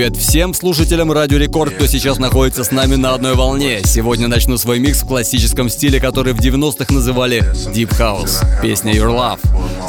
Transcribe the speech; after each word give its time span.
Привет 0.00 0.16
всем 0.16 0.54
слушателям 0.54 1.12
Радио 1.12 1.36
Рекорд, 1.36 1.74
кто 1.74 1.86
сейчас 1.86 2.18
находится 2.18 2.64
с 2.64 2.70
нами 2.70 2.94
на 2.94 3.12
одной 3.12 3.34
волне. 3.34 3.82
Сегодня 3.84 4.28
начну 4.28 4.56
свой 4.56 4.78
микс 4.78 5.02
в 5.02 5.06
классическом 5.06 5.68
стиле, 5.68 6.00
который 6.00 6.32
в 6.32 6.40
90-х 6.40 6.90
называли 6.90 7.40
Deep 7.74 7.90
House. 7.98 8.42
Песня 8.62 8.94
Your 8.94 9.10
Love. 9.10 9.40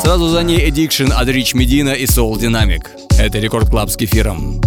Сразу 0.02 0.28
за 0.28 0.44
ней 0.44 0.70
Addiction 0.70 1.14
от 1.14 1.30
Rich 1.30 1.56
Medina 1.56 1.96
и 1.96 2.04
Soul 2.04 2.34
Dynamic. 2.34 2.88
Это 3.20 3.40
Рекорд 3.40 3.70
Клаб 3.70 3.90
с 3.90 3.96
кефиром. 3.96 4.60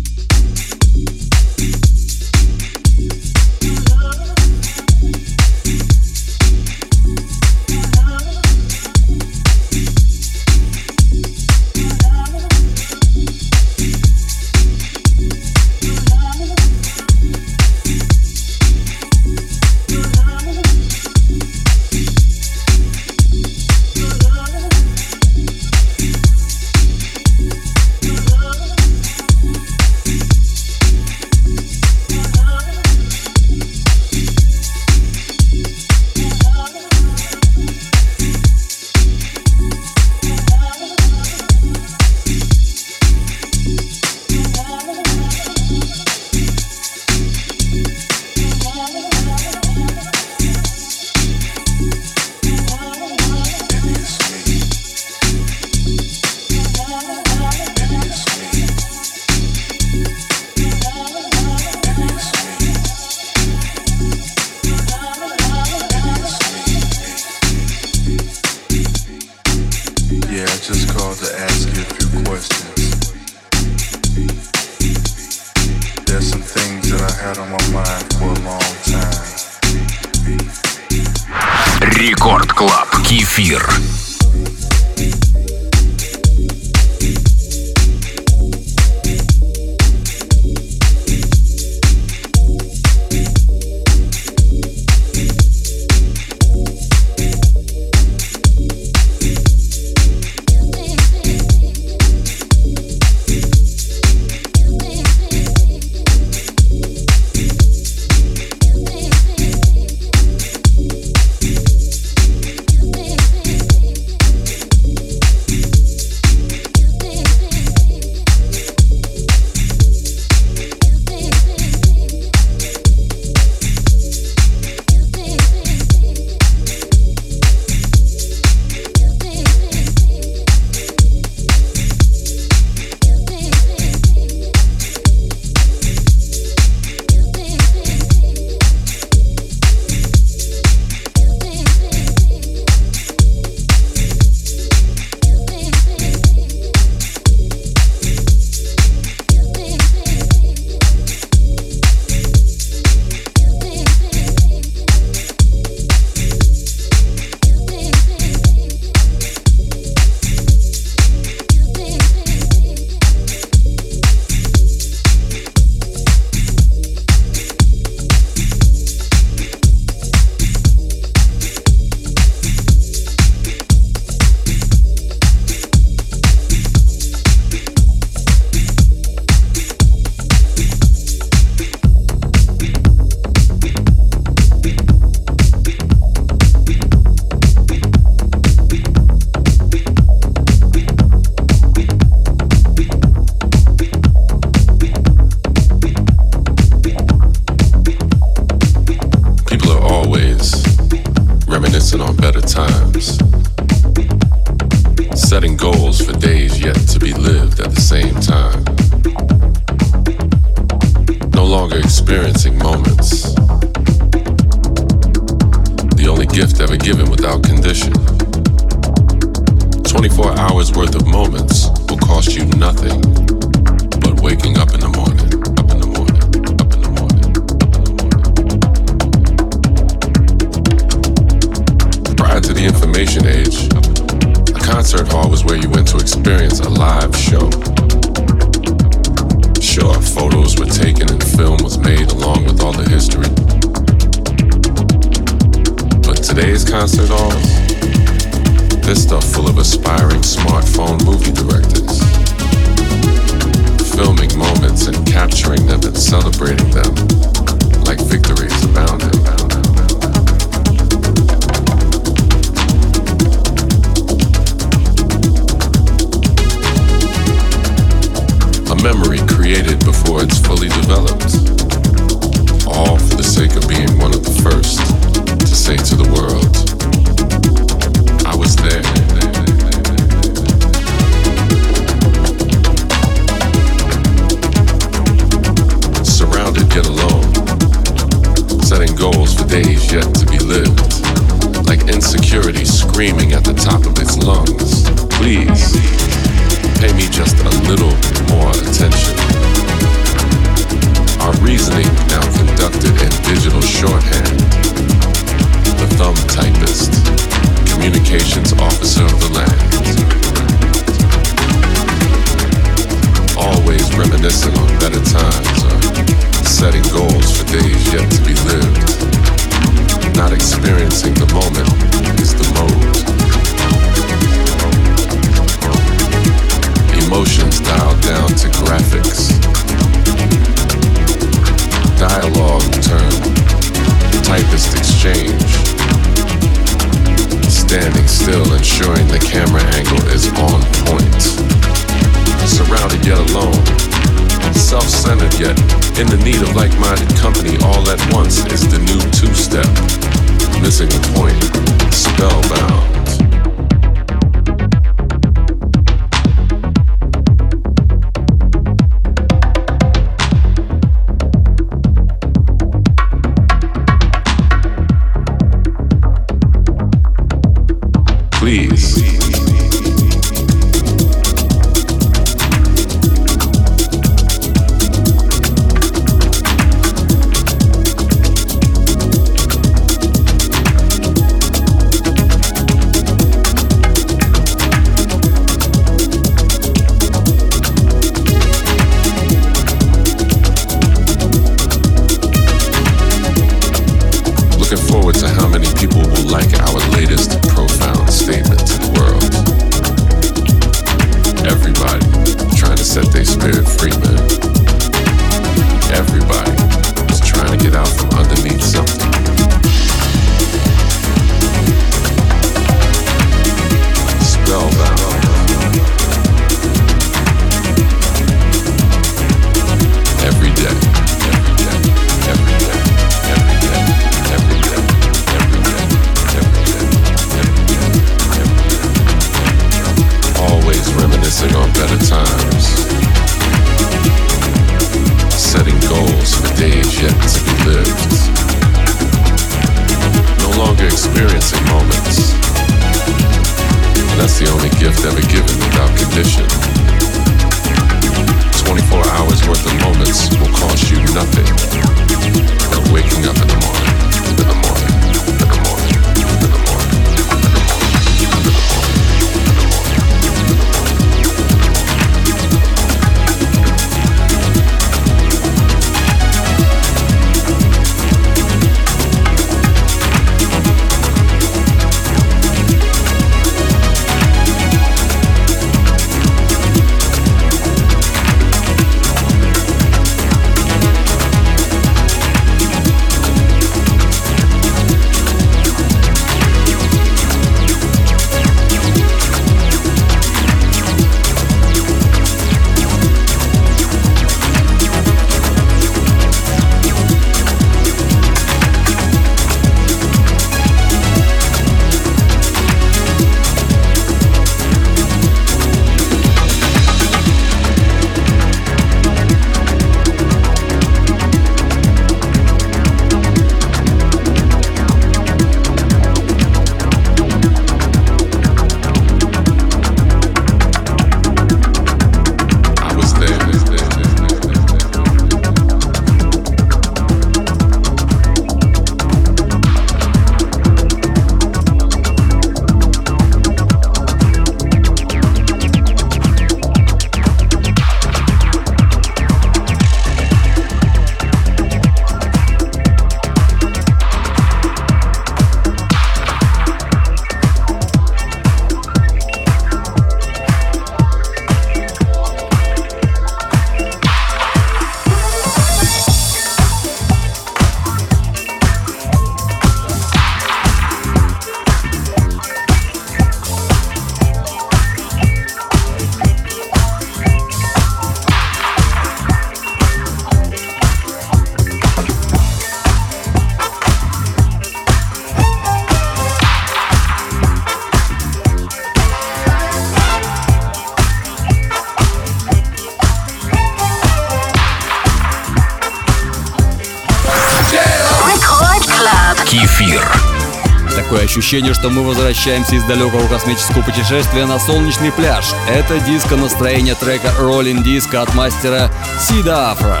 Ощущение, 591.36 591.74
что 591.74 591.90
мы 591.90 592.04
возвращаемся 592.04 592.76
из 592.76 592.84
далекого 592.84 593.26
космического 593.26 593.82
путешествия 593.82 594.46
на 594.46 594.60
солнечный 594.60 595.10
пляж. 595.10 595.46
Это 595.68 595.98
диско 595.98 596.36
настроение 596.36 596.94
трека 596.94 597.32
Rolling 597.40 597.82
Disco 597.82 598.18
от 598.18 598.32
мастера 598.36 598.88
Сида 599.18 599.72
Афро. 599.72 600.00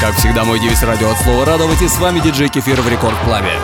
Как 0.00 0.14
всегда, 0.16 0.44
мой 0.44 0.60
девиз 0.60 0.80
радио 0.84 1.10
от 1.10 1.18
слова 1.22 1.44
радовать, 1.44 1.82
и 1.82 1.88
с 1.88 1.98
вами 1.98 2.20
диджей 2.20 2.48
Кефир 2.48 2.80
в 2.82 2.88
Рекорд 2.88 3.18
Клабе. 3.24 3.58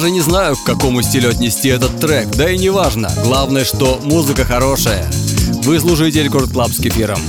Даже 0.00 0.12
не 0.12 0.22
знаю, 0.22 0.56
к 0.56 0.64
какому 0.64 1.02
стилю 1.02 1.28
отнести 1.28 1.68
этот 1.68 2.00
трек, 2.00 2.30
да 2.30 2.50
и 2.50 2.56
не 2.56 2.70
важно. 2.70 3.12
Главное, 3.22 3.66
что 3.66 4.00
музыка 4.02 4.46
хорошая. 4.46 5.06
Вы 5.64 5.78
слушаете 5.78 6.22
Record 6.22 6.50
Club 6.50 6.70
с 6.72 6.78
кефиром. 6.78 7.20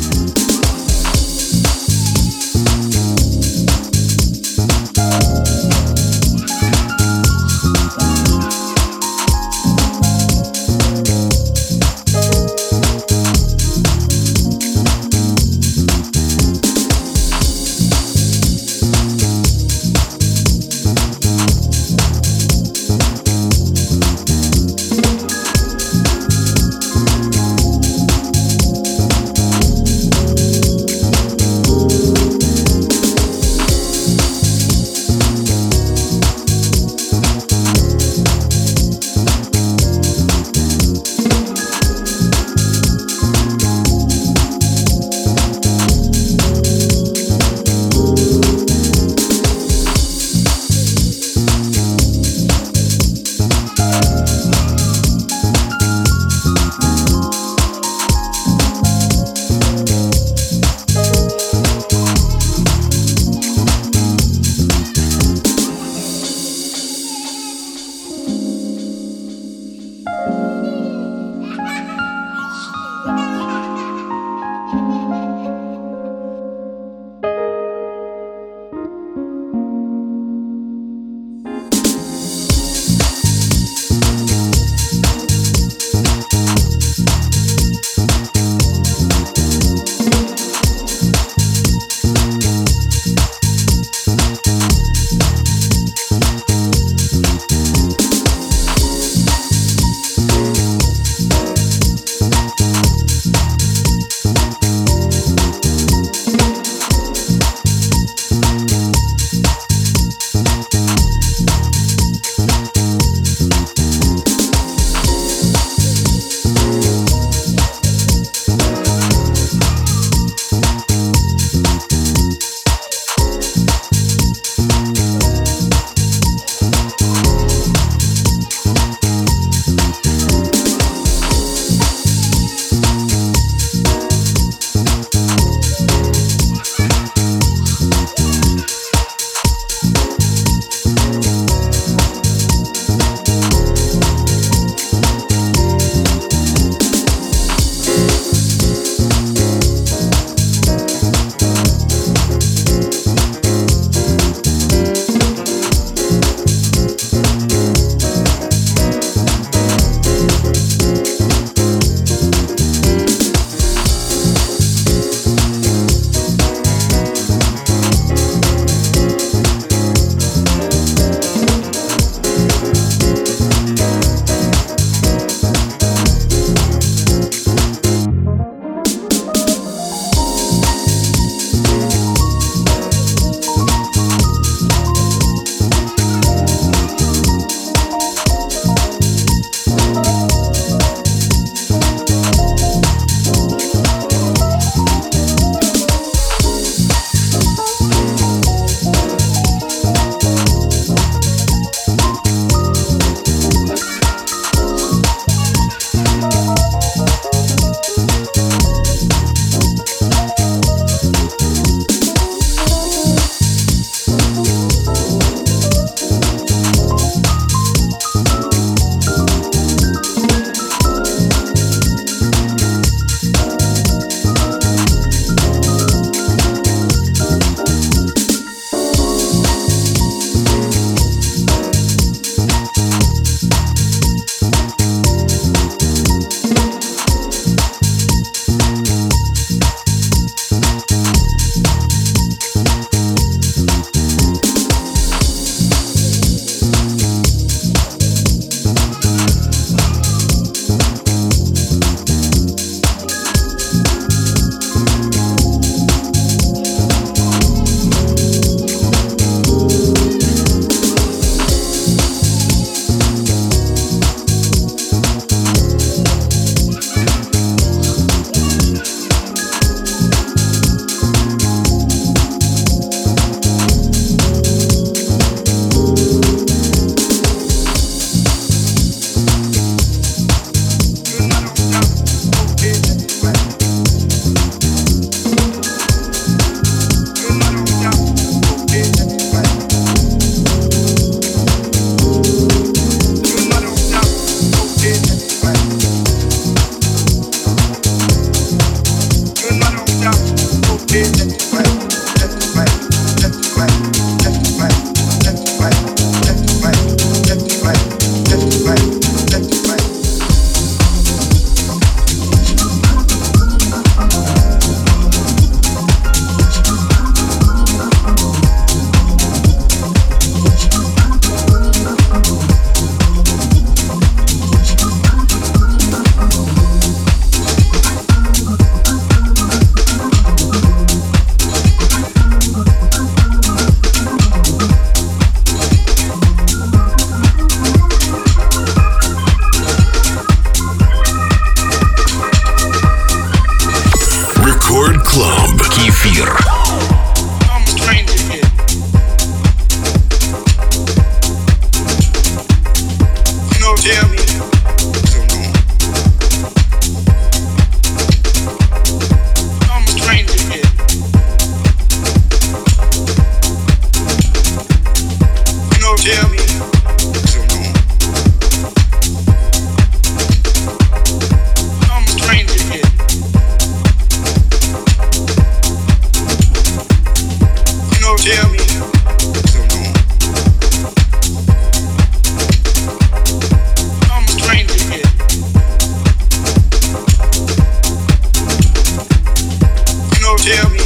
Tell 390.42 390.72
me 390.72 390.81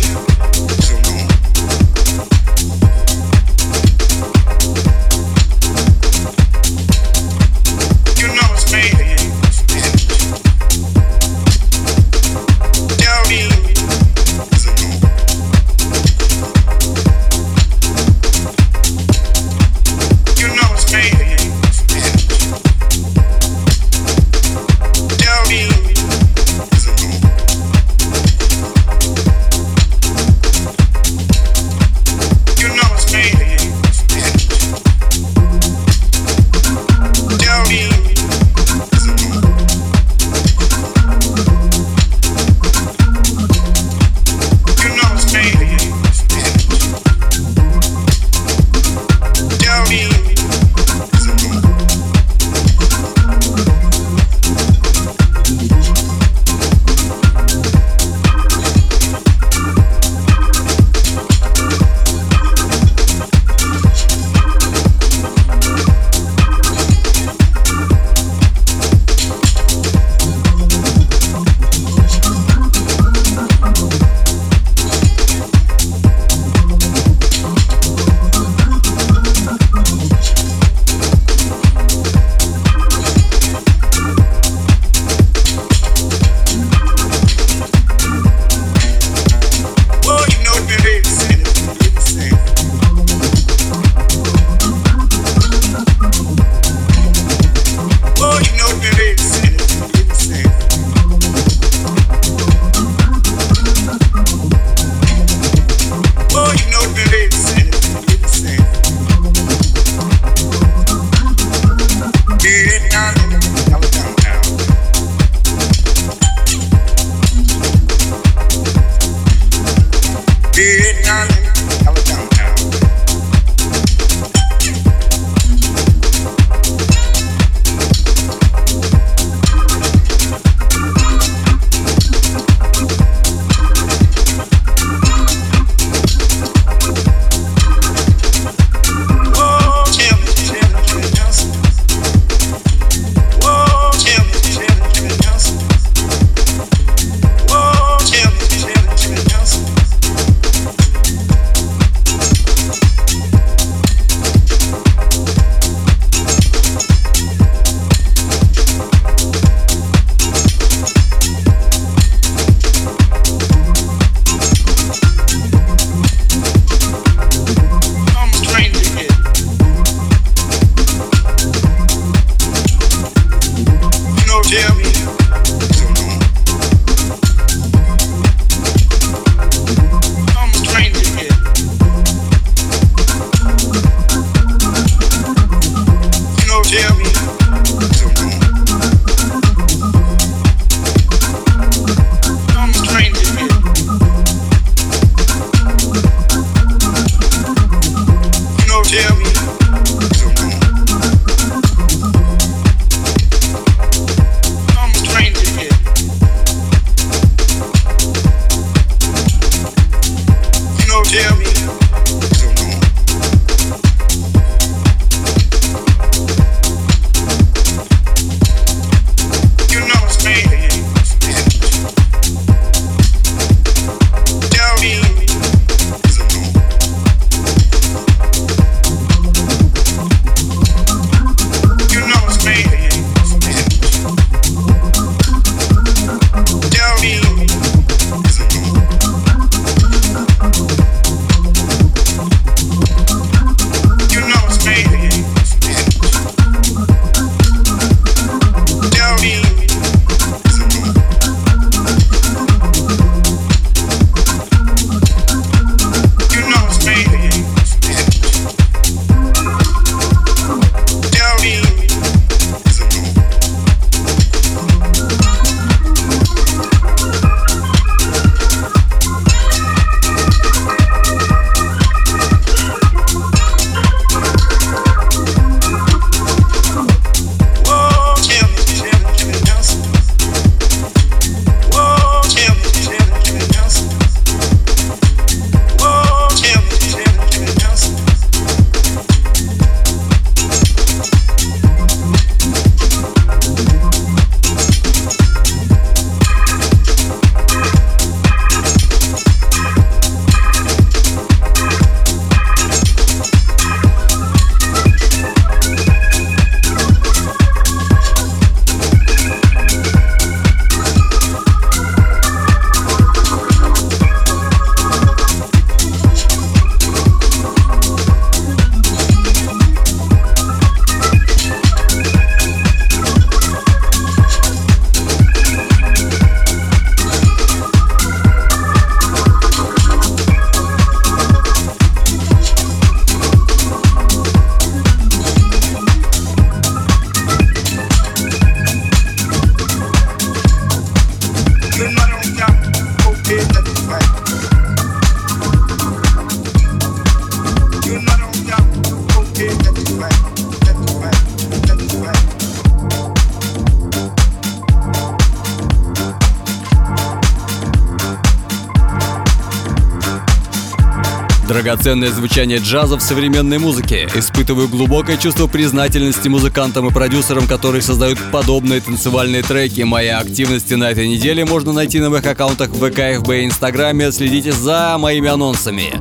Драгоценное 361.56 362.12
звучание 362.12 362.58
джаза 362.58 362.97
в 362.97 363.01
современной 363.01 363.60
музыке. 363.60 364.10
Испытываю 364.14 364.68
глубокое 364.68 365.16
чувство 365.16 365.47
признательности 365.47 366.28
музыкантам 366.28 366.89
и 366.89 366.91
продюсерам, 366.91 367.47
которые 367.47 367.82
создают 367.82 368.20
подобные 368.30 368.82
танцевальные 368.82 369.41
треки. 369.41 369.82
Мои 369.84 370.10
активности 370.10 370.74
на 370.74 370.91
этой 370.91 371.08
неделе 371.08 371.45
можно 371.45 371.72
найти 371.72 372.01
на 372.01 372.10
моих 372.10 372.26
аккаунтах 372.26 372.72
в 372.72 372.86
ВК, 372.86 373.24
ФБ 373.24 373.30
и 373.30 373.45
Инстаграме. 373.45 374.12
Следите 374.12 374.51
за 374.51 374.97
моими 374.99 375.30
анонсами. 375.30 375.93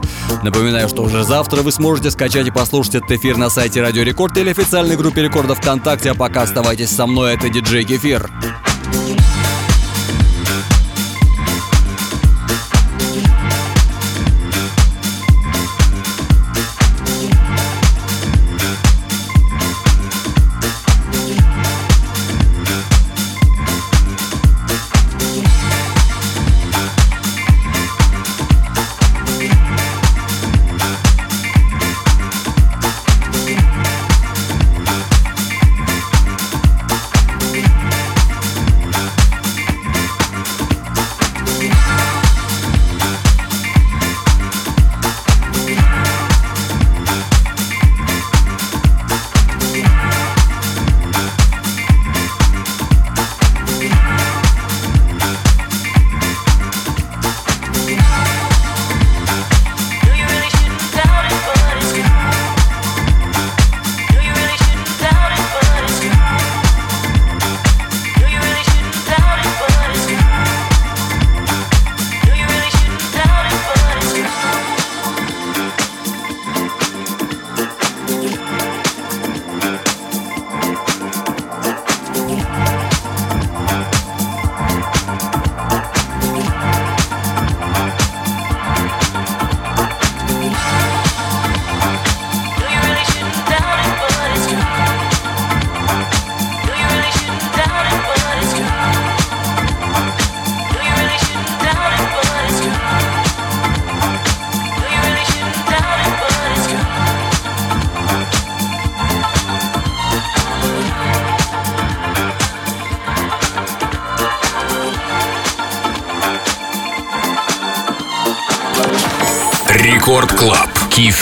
Напоминаю, 0.43 0.89
что 0.89 1.05
уже 1.05 1.23
завтра 1.23 1.63
вы 1.63 1.71
сможете 1.71 2.11
скачать 2.11 2.49
и 2.49 2.51
послушать 2.51 2.97
этот 2.97 3.13
эфир 3.13 3.37
на 3.37 3.49
сайте 3.49 3.81
Радио 3.81 4.03
Рекорд 4.03 4.37
или 4.37 4.51
официальной 4.51 4.97
группе 4.97 5.23
Рекорда 5.23 5.55
ВКонтакте. 5.55 6.11
А 6.11 6.15
пока 6.15 6.43
оставайтесь 6.43 6.91
со 6.91 7.07
мной, 7.07 7.35
это 7.35 7.49
диджей 7.49 7.85
Кефир. 7.85 8.29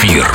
Кефир. 0.03 0.32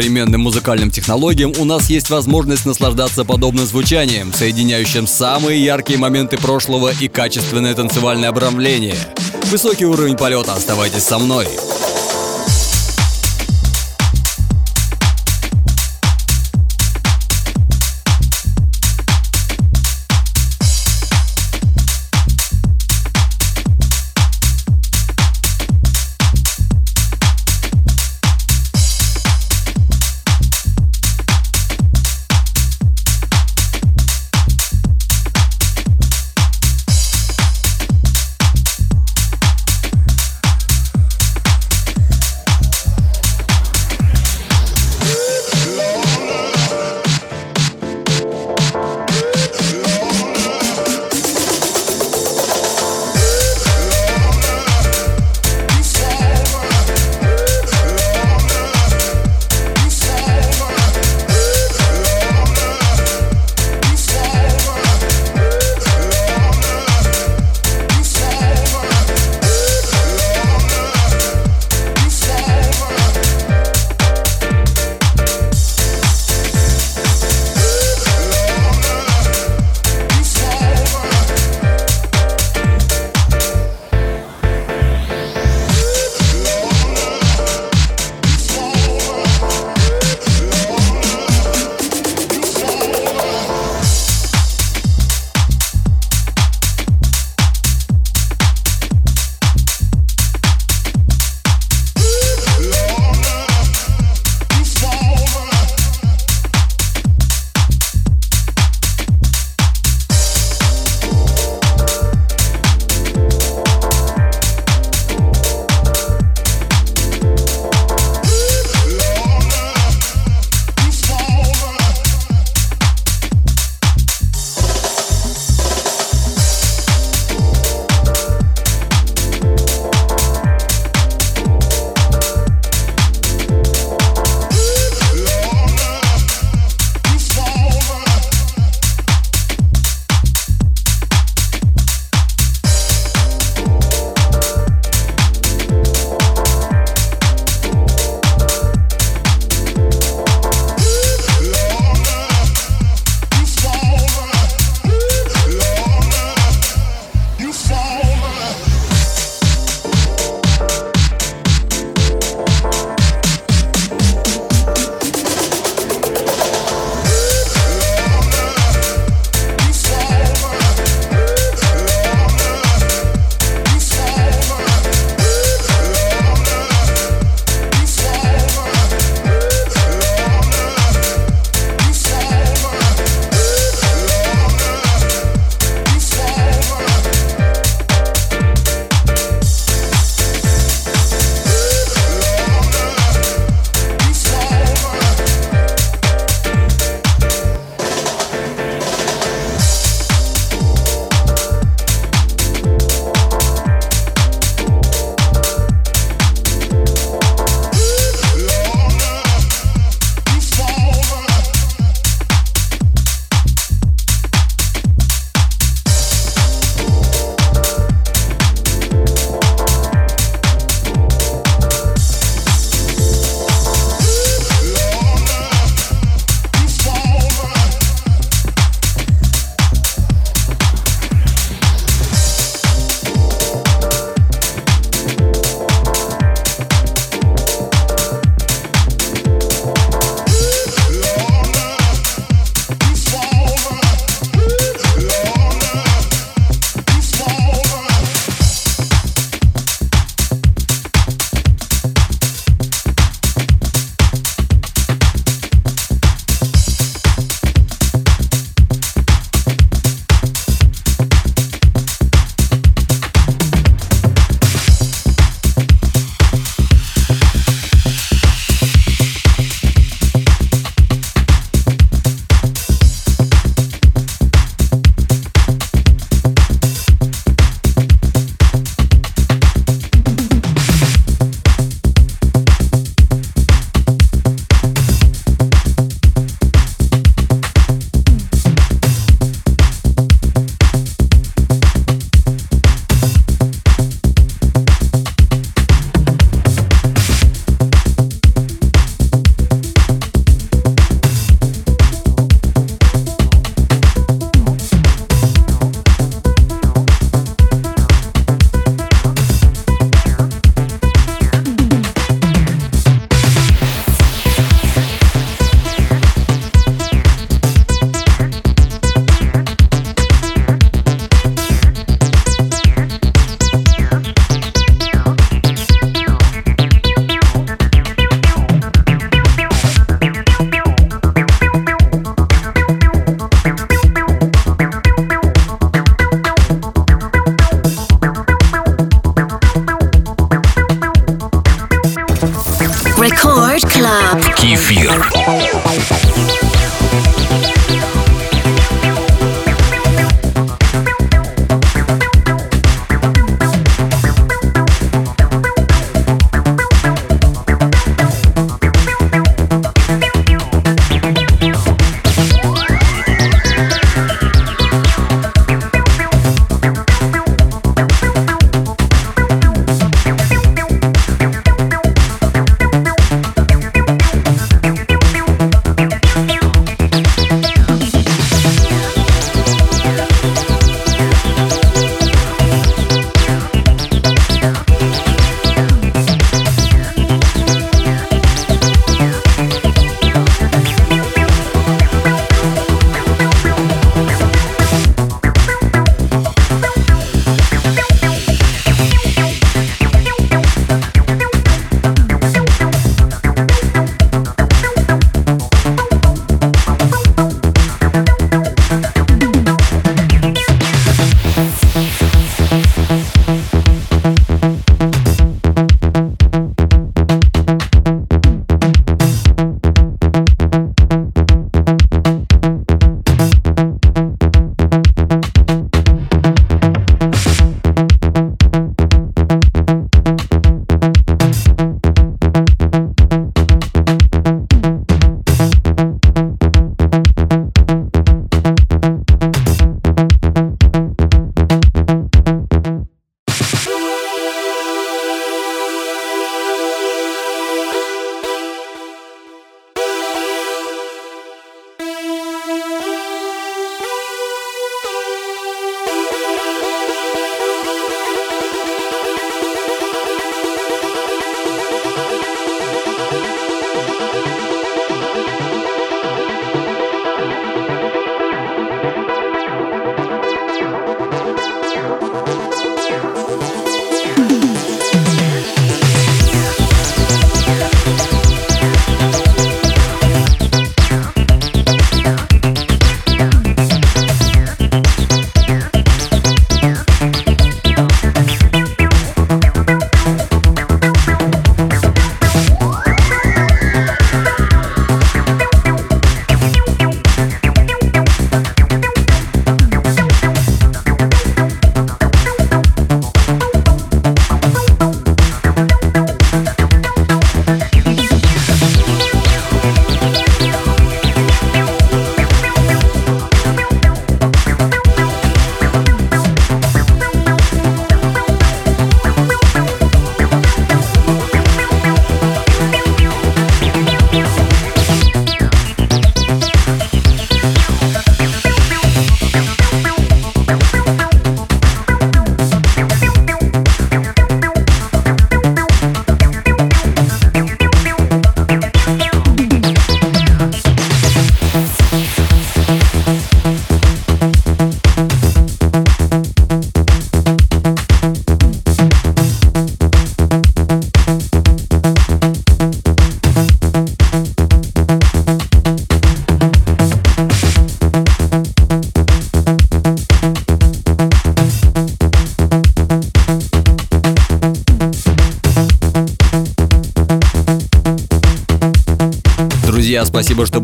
Современным 0.00 0.40
музыкальным 0.40 0.90
технологиям 0.90 1.52
у 1.58 1.66
нас 1.66 1.90
есть 1.90 2.08
возможность 2.08 2.64
наслаждаться 2.64 3.22
подобным 3.22 3.66
звучанием, 3.66 4.32
соединяющим 4.32 5.06
самые 5.06 5.62
яркие 5.62 5.98
моменты 5.98 6.38
прошлого 6.38 6.90
и 6.98 7.06
качественное 7.06 7.74
танцевальное 7.74 8.30
обрамление. 8.30 8.96
Высокий 9.50 9.84
уровень 9.84 10.16
полета, 10.16 10.54
оставайтесь 10.54 11.02
со 11.02 11.18
мной. 11.18 11.48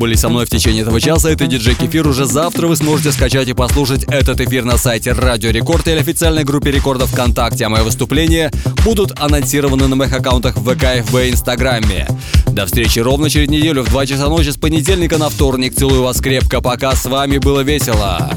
Были 0.07 0.14
со 0.14 0.28
мной 0.28 0.46
в 0.46 0.48
течение 0.48 0.82
этого 0.82 1.00
часа. 1.00 1.30
Это 1.30 1.48
диджей 1.48 1.74
Кефир. 1.74 2.07
Уже 2.07 2.26
завтра 2.26 2.68
вы 2.68 2.76
сможете 2.76 3.11
скачать 3.11 3.48
и 3.48 3.54
послушать 3.54 4.04
этот 4.04 4.40
эфир 4.40 4.64
на 4.64 4.78
сайте 4.78 5.11
Радио 5.11 5.50
Рекорд 5.50 5.88
или 5.88 5.98
официальной 5.98 6.44
группе 6.44 6.70
Рекордов 6.70 7.11
ВКонтакте. 7.11 7.64
А 7.64 7.68
мои 7.68 7.82
выступления 7.82 8.52
будут 8.84 9.18
анонсированы 9.18 9.88
на 9.88 9.96
моих 9.96 10.12
аккаунтах 10.12 10.59
ВК, 10.59 11.04
ФБ 11.04 11.14
и 11.24 11.30
Инстаграме. 11.30 12.07
До 12.46 12.66
встречи 12.66 13.00
ровно 13.00 13.28
через 13.28 13.48
неделю 13.48 13.82
в 13.82 13.88
2 13.88 14.07
часа 14.07 14.28
ночи 14.28 14.50
с 14.50 14.57
понедельника 14.57 15.18
на 15.18 15.28
вторник. 15.28 15.74
Целую 15.74 16.04
вас 16.04 16.20
крепко. 16.20 16.61
Пока. 16.61 16.94
С 16.94 17.07
вами 17.07 17.38
было 17.38 17.62
весело. 17.62 18.30